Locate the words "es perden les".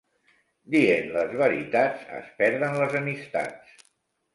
2.23-3.01